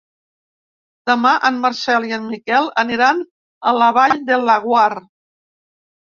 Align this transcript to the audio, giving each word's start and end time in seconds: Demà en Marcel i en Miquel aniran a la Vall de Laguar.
Demà 1.09 1.33
en 1.49 1.57
Marcel 1.65 2.07
i 2.07 2.15
en 2.17 2.23
Miquel 2.29 2.69
aniran 2.83 3.21
a 3.73 3.75
la 3.81 3.91
Vall 3.99 4.15
de 4.31 4.39
Laguar. 4.49 4.89